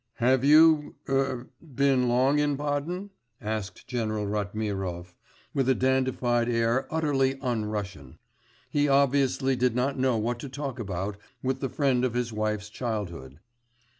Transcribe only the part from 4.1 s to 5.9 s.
Ratmirov, with a